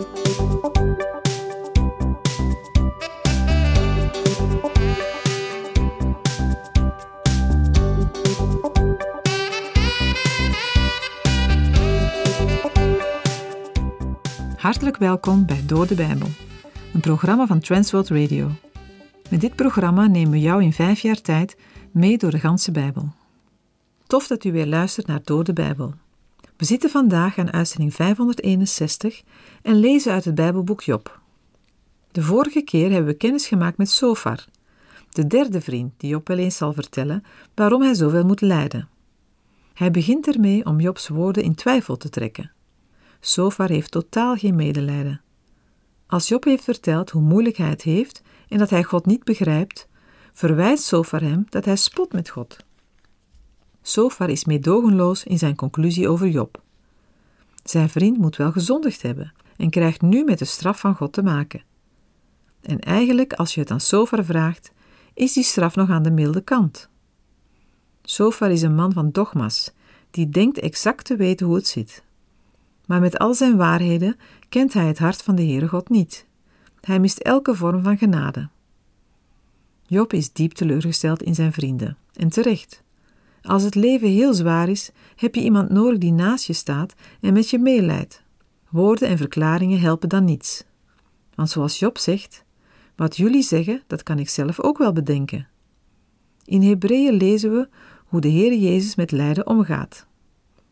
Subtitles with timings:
[0.00, 0.16] Hartelijk
[14.96, 16.28] welkom bij Door de Bijbel,
[16.92, 18.50] een programma van Transworld Radio.
[19.30, 21.56] Met dit programma nemen we jou in vijf jaar tijd
[21.90, 23.08] mee door de ganse Bijbel.
[24.06, 25.94] Tof dat u weer luistert naar Door de Bijbel.
[26.60, 29.22] We zitten vandaag aan uitzending 561
[29.62, 31.20] en lezen uit het Bijbelboek Job.
[32.10, 34.44] De vorige keer hebben we kennis gemaakt met Sofar,
[35.10, 38.88] de derde vriend die Job wel eens zal vertellen waarom hij zoveel moet lijden.
[39.74, 42.52] Hij begint ermee om Jobs woorden in twijfel te trekken.
[43.20, 45.20] Sofar heeft totaal geen medelijden.
[46.06, 49.88] Als Job heeft verteld hoe moeilijk hij het heeft en dat hij God niet begrijpt,
[50.32, 52.56] verwijt Sofar hem dat hij spot met God.
[53.82, 56.62] Sofar is meedogenloos in zijn conclusie over Job.
[57.64, 61.22] Zijn vriend moet wel gezondigd hebben en krijgt nu met de straf van God te
[61.22, 61.62] maken.
[62.60, 64.72] En eigenlijk, als je het aan Sofar vraagt,
[65.14, 66.88] is die straf nog aan de milde kant.
[68.02, 69.72] Sofar is een man van dogma's,
[70.10, 72.02] die denkt exact te weten hoe het zit.
[72.86, 74.16] Maar met al zijn waarheden
[74.48, 76.26] kent hij het hart van de Heere God niet.
[76.80, 78.48] Hij mist elke vorm van genade.
[79.86, 82.82] Job is diep teleurgesteld in zijn vrienden, en terecht.
[83.42, 87.32] Als het leven heel zwaar is, heb je iemand nodig die naast je staat en
[87.32, 88.22] met je meeleidt.
[88.68, 90.64] Woorden en verklaringen helpen dan niets.
[91.34, 92.44] Want zoals Job zegt,
[92.96, 95.48] wat jullie zeggen, dat kan ik zelf ook wel bedenken.
[96.44, 97.68] In Hebreeën lezen we
[98.06, 100.06] hoe de Heer Jezus met lijden omgaat.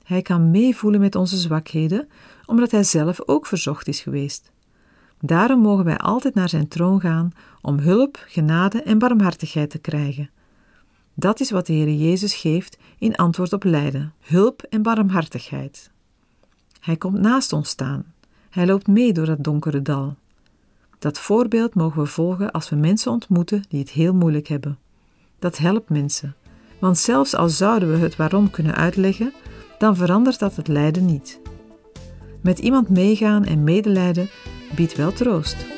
[0.05, 2.09] Hij kan meevoelen met onze zwakheden,
[2.47, 4.53] omdat hij zelf ook verzocht is geweest.
[5.21, 10.31] Daarom mogen wij altijd naar zijn troon gaan om hulp, genade en barmhartigheid te krijgen.
[11.21, 15.91] Dat is wat de Heer Jezus geeft in antwoord op lijden: hulp en barmhartigheid.
[16.81, 18.05] Hij komt naast ons staan.
[18.51, 20.17] Hij loopt mee door dat donkere dal.
[20.99, 24.79] Dat voorbeeld mogen we volgen als we mensen ontmoeten die het heel moeilijk hebben.
[25.39, 26.35] Dat helpt mensen,
[26.81, 29.33] want zelfs al zouden we het waarom kunnen uitleggen,
[29.79, 31.41] dan verandert dat het lijden niet.
[32.41, 34.29] Met iemand meegaan en medelijden
[34.75, 35.78] biedt wel troost.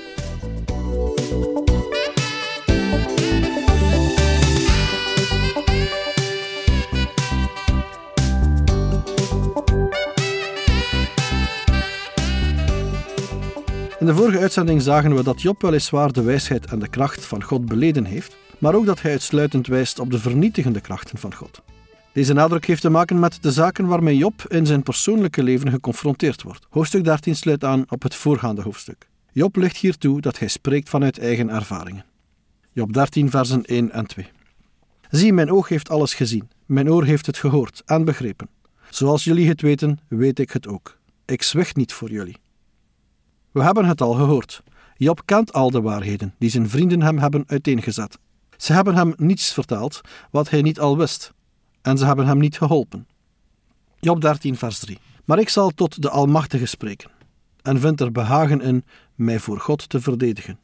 [14.10, 17.66] De vorige uitzending zagen we dat Job weliswaar de wijsheid en de kracht van God
[17.66, 21.62] beleden heeft, maar ook dat hij uitsluitend wijst op de vernietigende krachten van God.
[22.12, 26.42] Deze nadruk heeft te maken met de zaken waarmee Job in zijn persoonlijke leven geconfronteerd
[26.42, 26.66] wordt.
[26.70, 29.08] Hoofdstuk 13 sluit aan op het voorgaande hoofdstuk.
[29.32, 32.04] Job ligt hier toe dat hij spreekt vanuit eigen ervaringen.
[32.72, 34.28] Job 13, versen 1 en 2.
[35.10, 38.48] Zie, mijn oog heeft alles gezien, mijn oor heeft het gehoord en begrepen.
[38.88, 40.98] Zoals jullie het weten, weet ik het ook.
[41.24, 42.36] Ik zwicht niet voor jullie.
[43.52, 44.62] We hebben het al gehoord.
[44.96, 48.18] Job kent al de waarheden die zijn vrienden hem hebben uiteengezet.
[48.56, 50.00] Ze hebben hem niets verteld
[50.30, 51.32] wat hij niet al wist
[51.82, 53.06] en ze hebben hem niet geholpen.
[54.00, 54.98] Job 13, vers 3.
[55.24, 57.10] Maar ik zal tot de Almachtige spreken
[57.62, 58.84] en vind er behagen in
[59.14, 60.58] mij voor God te verdedigen.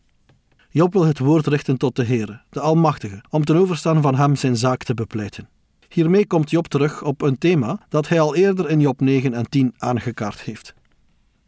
[0.70, 4.36] Job wil het woord richten tot de Heere, de Almachtige, om ten overstaan van hem
[4.36, 5.48] zijn zaak te bepleiten.
[5.88, 9.48] Hiermee komt Job terug op een thema dat hij al eerder in Job 9 en
[9.48, 10.74] 10 aangekaart heeft.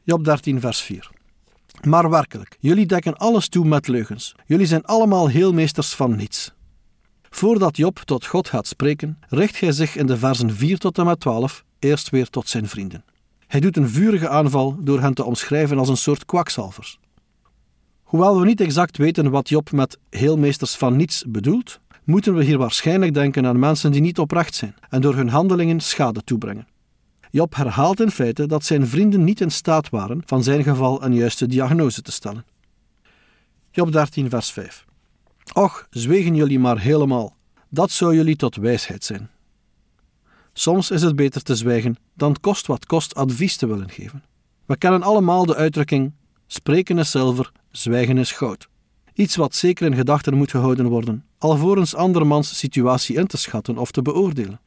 [0.02, 1.10] Job 13, vers 4.
[1.86, 4.34] Maar werkelijk, jullie dekken alles toe met leugens.
[4.46, 6.52] Jullie zijn allemaal heelmeesters van niets.
[7.30, 11.04] Voordat Job tot God gaat spreken, richt hij zich in de versen 4 tot en
[11.04, 13.04] met 12 eerst weer tot zijn vrienden.
[13.46, 16.98] Hij doet een vurige aanval door hen te omschrijven als een soort kwakzalvers.
[18.02, 22.58] Hoewel we niet exact weten wat Job met heelmeesters van niets bedoelt, moeten we hier
[22.58, 26.66] waarschijnlijk denken aan mensen die niet oprecht zijn en door hun handelingen schade toebrengen.
[27.30, 31.14] Job herhaalt in feite dat zijn vrienden niet in staat waren van zijn geval een
[31.14, 32.44] juiste diagnose te stellen.
[33.70, 34.84] Job 13, vers 5.
[35.52, 37.36] Och, zwegen jullie maar helemaal.
[37.68, 39.30] Dat zou jullie tot wijsheid zijn.
[40.52, 44.24] Soms is het beter te zwijgen dan kost wat kost advies te willen geven.
[44.66, 46.12] We kennen allemaal de uitdrukking:
[46.46, 48.68] spreken is zilver, zwijgen is goud.
[49.14, 53.90] Iets wat zeker in gedachten moet gehouden worden, alvorens andermans situatie in te schatten of
[53.90, 54.60] te beoordelen.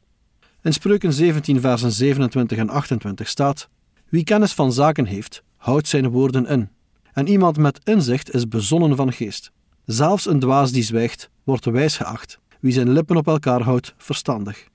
[0.62, 3.68] In Spreuken 17, versen 27 en 28 staat:
[4.08, 6.68] Wie kennis van zaken heeft, houdt zijn woorden in.
[7.12, 9.52] En iemand met inzicht is bezonnen van geest.
[9.84, 12.38] Zelfs een dwaas die zwijgt, wordt wijs geacht.
[12.60, 14.66] Wie zijn lippen op elkaar houdt, verstandig.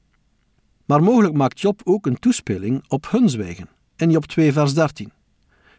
[0.85, 3.69] Maar mogelijk maakt Job ook een toespeling op hun zwijgen.
[3.95, 5.11] In Job 2, vers 13.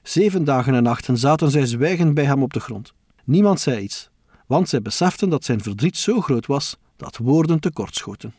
[0.03, 2.93] Zeven dagen en nachten zaten zij zwijgend bij hem op de grond.
[3.25, 4.11] Niemand zei iets,
[4.47, 8.35] want zij beseften dat zijn verdriet zo groot was dat woorden tekortschoten.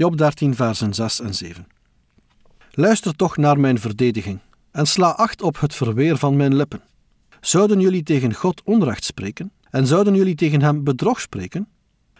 [0.00, 1.66] Job 13, versen 6 en 7.
[2.70, 4.38] Luister toch naar mijn verdediging.
[4.70, 6.82] en sla acht op het verweer van mijn lippen.
[7.40, 11.68] Zouden jullie tegen God onrecht spreken en zouden jullie tegen hem bedrog spreken?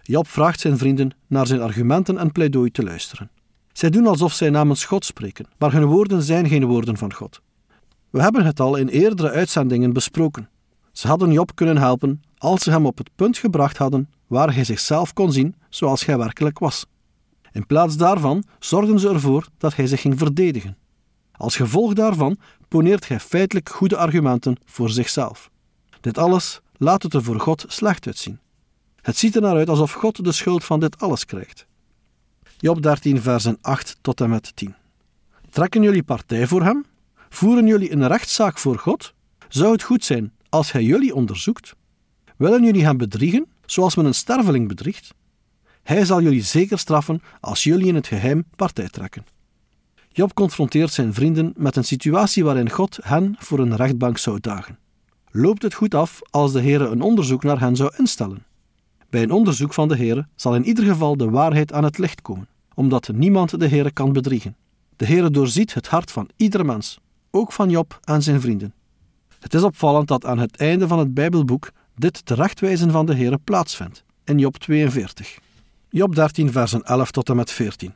[0.02, 3.30] Job vraagt zijn vrienden naar zijn argumenten en pleidooi te luisteren.
[3.72, 7.40] Zij doen alsof zij namens God spreken, maar hun woorden zijn geen woorden van God.
[8.10, 10.48] We hebben het al in eerdere uitzendingen besproken.
[10.92, 14.64] Ze hadden Job kunnen helpen als ze hem op het punt gebracht hadden waar hij
[14.64, 16.86] zichzelf kon zien zoals hij werkelijk was.
[17.52, 20.76] In plaats daarvan zorgden ze ervoor dat hij zich ging verdedigen.
[21.32, 22.38] Als gevolg daarvan
[22.68, 25.50] poneert hij feitelijk goede argumenten voor zichzelf.
[26.00, 28.38] Dit alles laat het er voor God slecht uitzien.
[29.00, 31.66] Het ziet er naar uit alsof God de schuld van dit alles krijgt.
[32.58, 34.74] Job 13, versen 8 tot en met 10.
[35.50, 36.84] Trekken jullie partij voor hem?
[37.28, 39.14] Voeren jullie een rechtszaak voor God?
[39.48, 41.74] Zou het goed zijn als hij jullie onderzoekt?
[42.36, 45.14] Willen jullie hem bedriegen, zoals men een sterveling bedriegt?
[45.82, 49.24] Hij zal jullie zeker straffen als jullie in het geheim partij trekken.
[50.12, 54.78] Job confronteert zijn vrienden met een situatie waarin God hen voor een rechtbank zou dagen.
[55.30, 58.44] Loopt het goed af als de Heere een onderzoek naar hen zou instellen?
[59.10, 62.22] Bij een onderzoek van de Heere zal in ieder geval de waarheid aan het licht
[62.22, 64.56] komen, omdat niemand de Heere kan bedriegen.
[64.96, 67.00] De Heere doorziet het hart van ieder mens,
[67.30, 68.74] ook van Job en zijn vrienden.
[69.38, 73.38] Het is opvallend dat aan het einde van het Bijbelboek dit terechtwijzen van de Heere
[73.38, 75.38] plaatsvindt, in Job 42.
[75.92, 77.94] Job 13, versen 11 tot en met 14.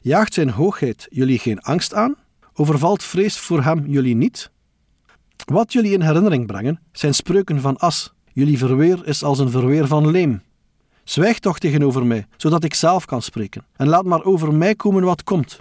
[0.00, 2.16] Jaagt zijn hoogheid jullie geen angst aan?
[2.54, 4.50] Overvalt vrees voor hem jullie niet?
[5.44, 8.12] Wat jullie in herinnering brengen, zijn spreuken van as.
[8.32, 10.42] Jullie verweer is als een verweer van leem.
[11.04, 15.04] Zwijg toch tegenover mij, zodat ik zelf kan spreken, en laat maar over mij komen
[15.04, 15.60] wat komt.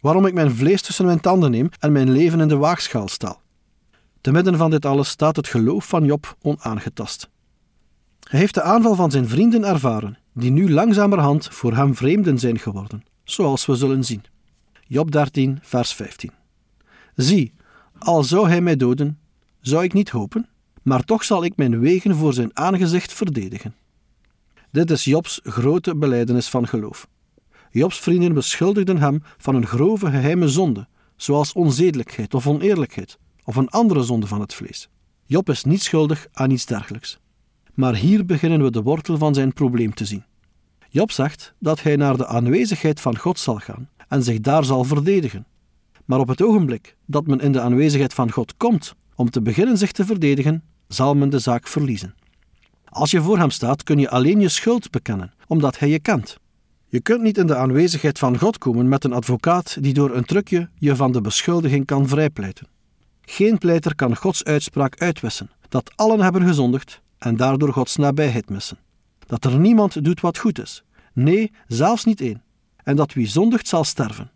[0.00, 3.40] Waarom ik mijn vlees tussen mijn tanden neem en mijn leven in de waagschaal stal.
[4.20, 7.28] Te midden van dit alles staat het geloof van Job onaangetast.
[8.28, 12.58] Hij heeft de aanval van zijn vrienden ervaren, die nu langzamerhand voor hem vreemden zijn
[12.58, 14.22] geworden, zoals we zullen zien.
[14.86, 16.30] Job 13, vers 15.
[17.14, 17.52] Zie,
[17.98, 19.18] al zou hij mij doden,
[19.60, 20.48] zou ik niet hopen,
[20.82, 23.74] maar toch zal ik mijn wegen voor zijn aangezicht verdedigen.
[24.70, 27.08] Dit is Jobs grote beleidenis van geloof.
[27.70, 30.86] Jobs vrienden beschuldigden hem van een grove geheime zonde,
[31.16, 34.88] zoals onzedelijkheid of oneerlijkheid, of een andere zonde van het vlees.
[35.26, 37.18] Job is niet schuldig aan iets dergelijks.
[37.74, 40.24] Maar hier beginnen we de wortel van zijn probleem te zien.
[40.88, 44.84] Job zegt dat hij naar de aanwezigheid van God zal gaan en zich daar zal
[44.84, 45.46] verdedigen.
[46.04, 49.78] Maar op het ogenblik dat men in de aanwezigheid van God komt om te beginnen
[49.78, 52.14] zich te verdedigen, zal men de zaak verliezen.
[52.84, 56.38] Als je voor hem staat, kun je alleen je schuld bekennen, omdat hij je kent.
[56.88, 60.24] Je kunt niet in de aanwezigheid van God komen met een advocaat die door een
[60.24, 62.66] trucje je van de beschuldiging kan vrijpleiten.
[63.22, 68.78] Geen pleiter kan Gods uitspraak uitwissen dat allen hebben gezondigd en daardoor Gods nabijheid missen.
[69.28, 72.42] Dat er niemand doet wat goed is, nee, zelfs niet één,
[72.76, 74.30] en dat wie zondigt zal sterven.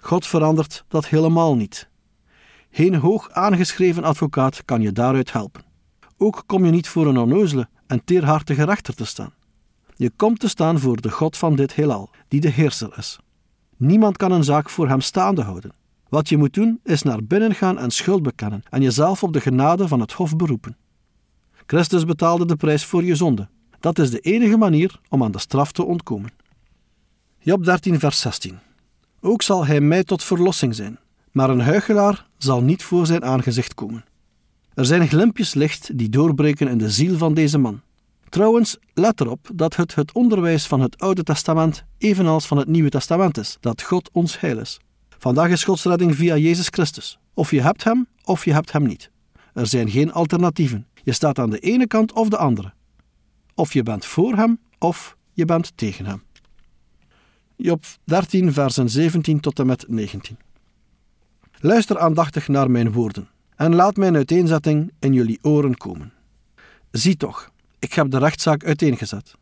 [0.00, 1.88] God verandert dat helemaal niet.
[2.70, 5.64] Geen hoog aangeschreven advocaat kan je daaruit helpen.
[6.16, 9.32] Ook kom je niet voor een onnozele en teerhartige rechter te staan.
[9.96, 13.18] Je komt te staan voor de God van dit heelal, die de heerser is.
[13.76, 15.72] Niemand kan een zaak voor hem staande houden.
[16.08, 19.40] Wat je moet doen, is naar binnen gaan en schuld bekennen en jezelf op de
[19.40, 20.76] genade van het Hof beroepen.
[21.66, 23.48] Christus betaalde de prijs voor je zonde.
[23.80, 26.30] Dat is de enige manier om aan de straf te ontkomen.
[27.38, 28.58] Job 13, vers 16.
[29.20, 30.98] Ook zal hij mij tot verlossing zijn,
[31.32, 34.04] maar een huichelaar zal niet voor zijn aangezicht komen.
[34.74, 37.80] Er zijn glimpjes licht die doorbreken in de ziel van deze man.
[38.28, 42.90] Trouwens, let erop dat het het onderwijs van het Oude Testament evenals van het Nieuwe
[42.90, 44.80] Testament is, dat God ons heil is.
[45.18, 47.18] Vandaag is Gods redding via Jezus Christus.
[47.34, 49.10] Of je hebt Hem, of je hebt Hem niet.
[49.54, 50.86] Er zijn geen alternatieven.
[51.02, 52.72] Je staat aan de ene kant of de andere.
[53.60, 56.22] Of je bent voor Hem, of je bent tegen Hem.
[57.56, 60.38] Job 13, versen 17 tot en met 19.
[61.58, 66.12] Luister aandachtig naar mijn woorden en laat mijn uiteenzetting in jullie oren komen.
[66.90, 69.34] Zie toch, ik heb de rechtszaak uiteengezet.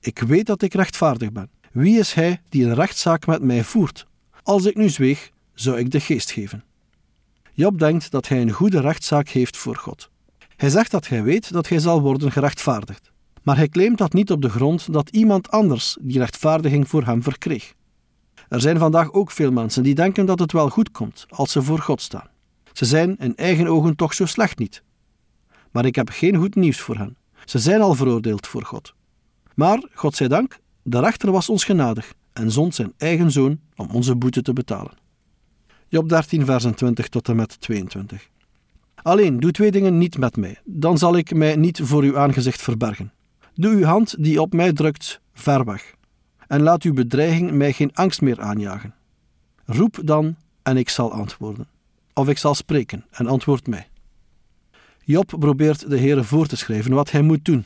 [0.00, 1.50] Ik weet dat ik rechtvaardig ben.
[1.70, 4.06] Wie is hij die een rechtszaak met mij voert?
[4.42, 6.64] Als ik nu zweeg, zou ik de geest geven.
[7.52, 10.10] Job denkt dat hij een goede rechtszaak heeft voor God.
[10.56, 13.11] Hij zegt dat hij weet dat hij zal worden gerechtvaardigd.
[13.42, 17.22] Maar hij claimt dat niet op de grond dat iemand anders die rechtvaardiging voor hem
[17.22, 17.74] verkreeg.
[18.48, 21.62] Er zijn vandaag ook veel mensen die denken dat het wel goed komt als ze
[21.62, 22.30] voor God staan.
[22.72, 24.82] Ze zijn in eigen ogen toch zo slecht niet.
[25.70, 27.16] Maar ik heb geen goed nieuws voor hen.
[27.44, 28.94] Ze zijn al veroordeeld voor God.
[29.54, 33.88] Maar, God zij dank, de rechter was ons genadig en zond zijn eigen zoon om
[33.90, 35.00] onze boete te betalen.
[35.88, 38.28] Job 13, versen 20 tot en met 22.
[38.94, 42.62] Alleen, doe twee dingen niet met mij, dan zal ik mij niet voor uw aangezicht
[42.62, 43.12] verbergen.
[43.54, 45.94] Doe uw hand die op mij drukt ver weg,
[46.46, 48.94] en laat uw bedreiging mij geen angst meer aanjagen.
[49.64, 51.66] Roep dan, en ik zal antwoorden.
[52.14, 53.88] of ik zal spreken en antwoord mij.
[55.04, 57.64] Job probeert de Heere voor te schrijven wat hij moet doen.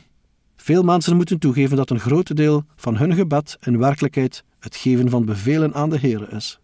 [0.57, 5.11] Veel mensen moeten toegeven dat een groot deel van hun gebed in werkelijkheid het geven
[5.11, 6.61] van bevelen aan de Heere is.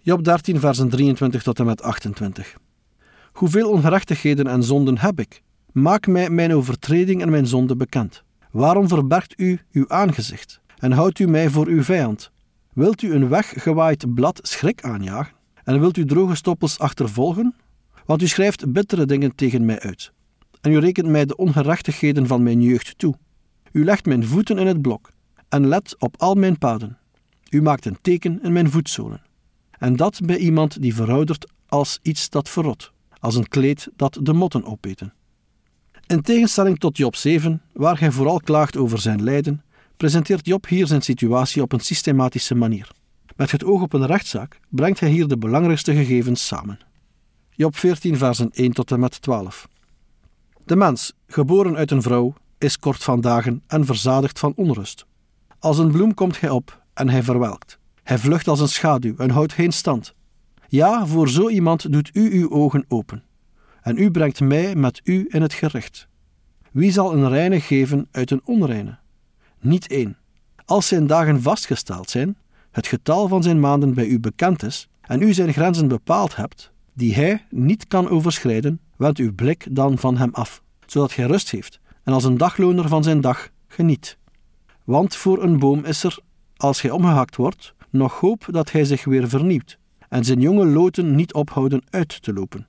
[0.00, 2.56] Job 13, versen 23 tot en met 28.
[3.32, 5.42] Hoeveel ongerechtigheden en zonden heb ik?
[5.74, 8.22] Maak mij mijn overtreding en mijn zonde bekend.
[8.50, 12.30] Waarom verbergt u uw aangezicht en houdt u mij voor uw vijand?
[12.72, 17.54] Wilt u een weggewaaid blad schrik aanjagen en wilt u droge stoppels achtervolgen?
[18.06, 20.12] Want u schrijft bittere dingen tegen mij uit
[20.60, 23.14] en u rekent mij de ongerechtigheden van mijn jeugd toe.
[23.72, 25.10] U legt mijn voeten in het blok
[25.48, 26.98] en let op al mijn paden.
[27.50, 29.22] U maakt een teken in mijn voetzolen.
[29.78, 34.32] En dat bij iemand die veroudert als iets dat verrot, als een kleed dat de
[34.32, 35.12] motten opeten.
[36.06, 39.62] In tegenstelling tot Job 7, waar hij vooral klaagt over zijn lijden,
[39.96, 42.90] presenteert Job hier zijn situatie op een systematische manier.
[43.36, 46.78] Met het oog op een rechtszaak brengt hij hier de belangrijkste gegevens samen.
[47.50, 49.68] Job 14, versen 1 tot en met 12.
[50.64, 55.06] De mens, geboren uit een vrouw, is kort van dagen en verzadigd van onrust.
[55.58, 57.78] Als een bloem komt hij op en hij verwelkt.
[58.02, 60.14] Hij vlucht als een schaduw en houdt geen stand.
[60.68, 63.22] Ja, voor zo iemand doet u uw ogen open.
[63.84, 66.08] En u brengt mij met u in het gericht.
[66.70, 68.98] Wie zal een reine geven uit een onreine?
[69.60, 70.16] Niet één.
[70.64, 72.36] Als zijn dagen vastgesteld zijn,
[72.70, 76.72] het getal van zijn maanden bij u bekend is, en u zijn grenzen bepaald hebt,
[76.92, 81.50] die hij niet kan overschrijden, wend uw blik dan van hem af, zodat gij rust
[81.50, 84.18] heeft en als een dagloner van zijn dag geniet.
[84.84, 86.18] Want voor een boom is er,
[86.56, 91.14] als hij omgehakt wordt, nog hoop dat hij zich weer vernieuwt en zijn jonge loten
[91.14, 92.66] niet ophouden uit te lopen.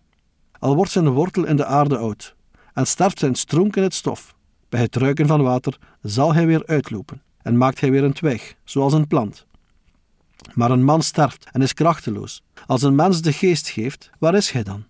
[0.66, 2.36] Al wordt zijn wortel in de aarde oud
[2.74, 4.36] en sterft zijn stronk in het stof,
[4.70, 8.56] bij het ruiken van water zal hij weer uitlopen en maakt hij weer een twijg,
[8.64, 9.46] zoals een plant.
[10.54, 12.42] Maar een man sterft en is krachteloos.
[12.66, 14.86] Als een mens de geest geeft, waar is hij dan?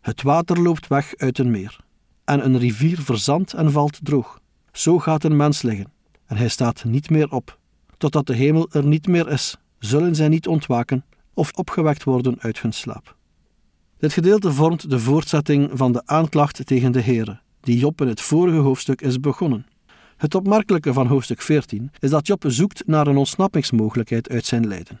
[0.00, 1.78] Het water loopt weg uit een meer,
[2.24, 4.40] en een rivier verzandt en valt droog.
[4.72, 5.92] Zo gaat een mens liggen,
[6.26, 7.58] en hij staat niet meer op.
[7.96, 12.60] Totdat de hemel er niet meer is, zullen zij niet ontwaken of opgewekt worden uit
[12.60, 13.20] hun slaap.
[14.02, 18.20] Dit gedeelte vormt de voortzetting van de aanklacht tegen de Heere, die Job in het
[18.20, 19.66] vorige hoofdstuk is begonnen.
[20.16, 25.00] Het opmerkelijke van hoofdstuk 14 is dat Job zoekt naar een ontsnappingsmogelijkheid uit zijn lijden.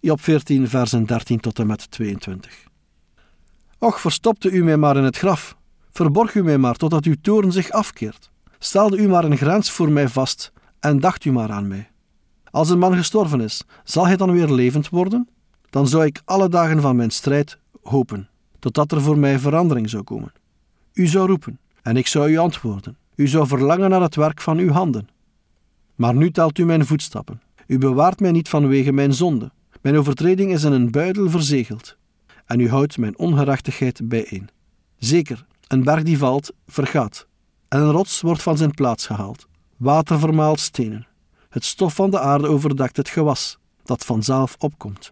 [0.00, 2.64] Job 14, versen 13 tot en met 22.
[3.78, 5.56] Och, verstopte u mij maar in het graf,
[5.90, 8.30] verborg u mij maar totdat uw toren zich afkeert.
[8.58, 11.90] Stelde u maar een grens voor mij vast en dacht u maar aan mij.
[12.50, 15.28] Als een man gestorven is, zal hij dan weer levend worden?
[15.70, 17.58] Dan zou ik alle dagen van mijn strijd
[17.88, 18.28] hopen,
[18.58, 20.32] totdat er voor mij verandering zou komen.
[20.92, 22.96] U zou roepen, en ik zou u antwoorden.
[23.14, 25.08] U zou verlangen naar het werk van uw handen.
[25.94, 27.42] Maar nu telt u mijn voetstappen.
[27.66, 29.50] U bewaart mij niet vanwege mijn zonde.
[29.80, 31.96] Mijn overtreding is in een buidel verzegeld.
[32.46, 34.48] En u houdt mijn ongerechtigheid bijeen.
[34.98, 37.26] Zeker, een berg die valt, vergaat.
[37.68, 39.46] En een rots wordt van zijn plaats gehaald.
[39.76, 41.06] Water vermaalt stenen.
[41.48, 45.10] Het stof van de aarde overdekt het gewas, dat vanzelf opkomt.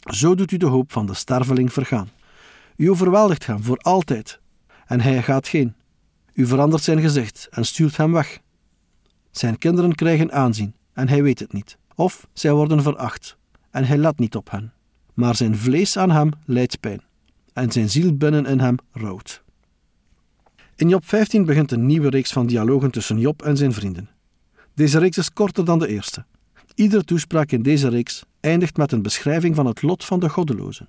[0.00, 2.08] Zo doet u de hoop van de sterveling vergaan.
[2.76, 4.40] U overweldigt hem voor altijd,
[4.86, 5.74] en hij gaat geen.
[6.32, 8.40] U verandert zijn gezicht en stuurt hem weg.
[9.30, 11.78] Zijn kinderen krijgen aanzien en hij weet het niet.
[11.94, 13.36] Of zij worden veracht
[13.70, 14.72] en hij let niet op hen.
[15.14, 17.02] Maar zijn vlees aan hem lijdt pijn
[17.52, 19.42] en zijn ziel binnen in hem rouwt.
[20.76, 24.08] In Job 15 begint een nieuwe reeks van dialogen tussen Job en zijn vrienden.
[24.74, 26.24] Deze reeks is korter dan de eerste.
[26.78, 30.88] Iedere toespraak in deze reeks eindigt met een beschrijving van het lot van de goddelozen.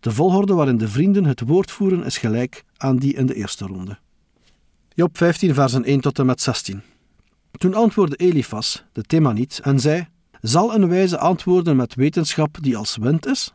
[0.00, 3.66] De volgorde waarin de vrienden het woord voeren is gelijk aan die in de eerste
[3.66, 3.98] ronde.
[4.88, 6.82] Job 15, versen 1 tot en met 16.
[7.50, 10.06] Toen antwoordde Elifas, de Themaniet, en zei:
[10.40, 13.54] Zal een wijze antwoorden met wetenschap die als wind is?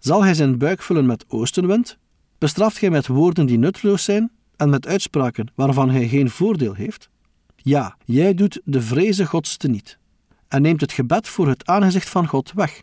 [0.00, 1.98] Zal hij zijn buik vullen met oostenwind?
[2.38, 7.10] Bestraft gij met woorden die nutteloos zijn en met uitspraken waarvan hij geen voordeel heeft?
[7.56, 10.00] Ja, jij doet de vreze Gods niet
[10.52, 12.82] en neemt het gebed voor het aangezicht van God weg.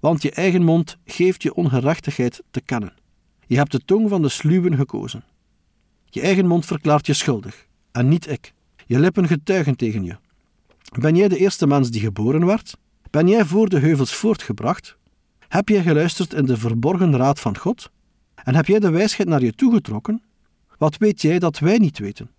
[0.00, 2.92] Want je eigen mond geeft je ongerechtigheid te kennen.
[3.46, 5.24] Je hebt de tong van de sluwen gekozen.
[6.04, 8.52] Je eigen mond verklaart je schuldig, en niet ik.
[8.86, 10.16] Je lippen getuigen tegen je.
[11.00, 12.76] Ben jij de eerste mens die geboren werd?
[13.10, 14.96] Ben jij voor de heuvels voortgebracht?
[15.48, 17.90] Heb jij geluisterd in de verborgen raad van God?
[18.34, 20.22] En heb jij de wijsheid naar je toegetrokken?
[20.78, 22.30] Wat weet jij dat wij niet weten?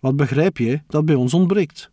[0.00, 1.91] Wat begrijp jij dat bij ons ontbreekt?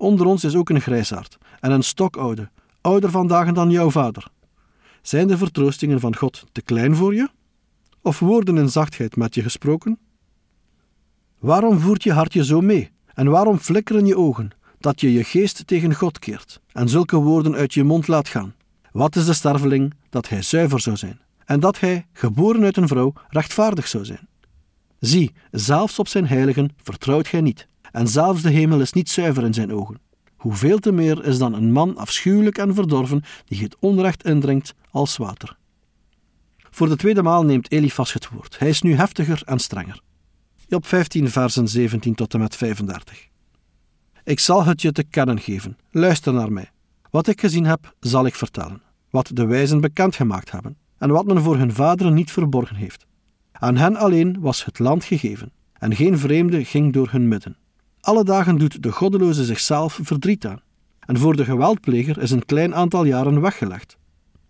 [0.00, 4.28] Onder ons is ook een grijsaard en een stokoude, ouder vandaag dan jouw vader.
[5.02, 7.28] Zijn de vertroostingen van God te klein voor je?
[8.02, 9.98] Of woorden in zachtheid met je gesproken?
[11.38, 12.90] Waarom voert je hart je zo mee?
[13.14, 17.54] En waarom flikkeren je ogen, dat je je geest tegen God keert en zulke woorden
[17.54, 18.54] uit je mond laat gaan?
[18.92, 21.20] Wat is de sterveling dat hij zuiver zou zijn?
[21.50, 24.28] en dat hij, geboren uit een vrouw, rechtvaardig zou zijn.
[24.98, 29.44] Zie, zelfs op zijn heiligen vertrouwt gij niet, en zelfs de hemel is niet zuiver
[29.44, 29.98] in zijn ogen.
[30.36, 35.16] Hoeveel te meer is dan een man afschuwelijk en verdorven die het onrecht indringt als
[35.16, 35.56] water.
[36.70, 38.58] Voor de tweede maal neemt Elifas het woord.
[38.58, 40.00] Hij is nu heftiger en strenger.
[40.66, 43.28] Job 15, versen 17 tot en met 35.
[44.24, 45.78] Ik zal het je te kennen geven.
[45.90, 46.70] Luister naar mij.
[47.10, 48.82] Wat ik gezien heb, zal ik vertellen.
[49.10, 50.76] Wat de wijzen bekendgemaakt hebben.
[50.98, 53.06] En wat men voor hun vaderen niet verborgen heeft.
[53.52, 55.52] Aan hen alleen was het land gegeven.
[55.72, 57.56] En geen vreemde ging door hun midden.
[58.00, 60.60] Alle dagen doet de goddeloze zichzelf verdriet aan.
[61.00, 63.98] En voor de geweldpleger is een klein aantal jaren weggelegd.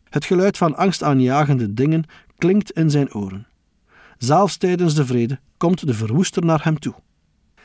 [0.09, 2.05] Het geluid van angstaanjagende dingen
[2.39, 3.47] klinkt in zijn oren.
[4.19, 6.95] Zelfs tijdens de vrede komt de verwoester naar hem toe.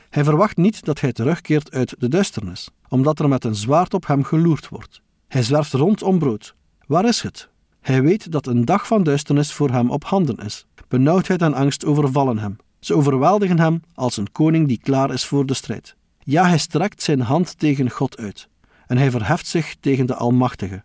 [0.10, 4.08] Hij verwacht niet dat hij terugkeert uit de duisternis, omdat er met een zwaard op
[4.08, 5.02] hem geloerd wordt.
[5.28, 6.56] Hij zwerft rond om brood.
[6.88, 7.50] Waar is het?
[7.82, 10.66] Hij weet dat een dag van duisternis voor hem op handen is.
[10.88, 12.58] Benauwdheid en angst overvallen hem.
[12.86, 15.96] Ze overweldigen hem als een koning die klaar is voor de strijd.
[16.20, 18.50] Ja, hij strekt zijn hand tegen God uit
[18.88, 20.84] en hij verheft zich tegen de Almachtige.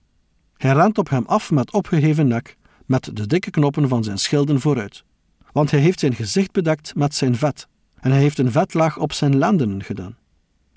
[0.56, 4.60] Hij rent op hem af met opgeheven nek, met de dikke knoppen van zijn schilden
[4.60, 5.04] vooruit.
[5.52, 7.68] Want hij heeft zijn gezicht bedekt met zijn vet,
[8.00, 10.16] en hij heeft een vetlaag op zijn lendenen gedaan.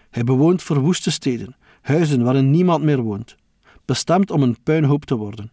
[0.10, 3.36] Hij bewoont verwoeste steden, huizen waarin niemand meer woont,
[3.86, 5.52] bestemd om een puinhoop te worden.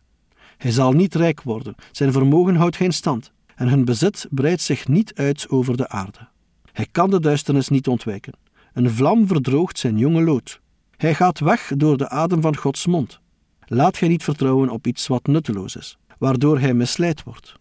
[0.56, 4.88] Hij zal niet rijk worden, zijn vermogen houdt geen stand, en hun bezit breidt zich
[4.88, 6.28] niet uit over de aarde.
[6.72, 8.32] Hij kan de duisternis niet ontwijken.
[8.72, 10.60] Een vlam verdroogt zijn jonge lood.
[10.96, 13.20] Hij gaat weg door de adem van Gods mond.
[13.64, 17.54] Laat gij niet vertrouwen op iets wat nutteloos is, waardoor hij misleid wordt.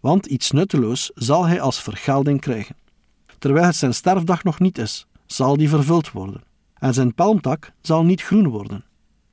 [0.00, 2.76] Want iets nutteloos zal hij als vergelding krijgen.
[3.38, 6.42] Terwijl het zijn sterfdag nog niet is, zal die vervuld worden,
[6.74, 8.84] en zijn palmtak zal niet groen worden.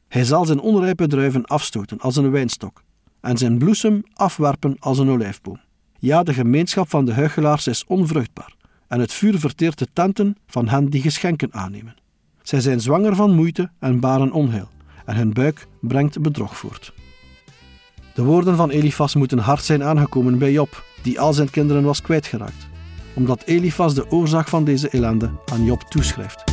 [0.07, 2.83] Hij zal zijn onrijpe druiven afstoten als een wijnstok,
[3.21, 5.59] en zijn bloesem afwerpen als een olijfboom.
[6.03, 8.55] Ja, de gemeenschap van de huichelaars is onvruchtbaar,
[8.87, 11.95] en het vuur verteert de tenten van hen die geschenken aannemen.
[12.41, 14.69] Zij zijn zwanger van moeite en baren onheil,
[15.05, 16.93] en hun buik brengt bedrog voort.
[18.13, 22.01] De woorden van Elifas moeten hard zijn aangekomen bij Job, die al zijn kinderen was
[22.01, 22.67] kwijtgeraakt,
[23.13, 26.52] omdat Elifas de oorzaak van deze ellende aan Job toeschrijft.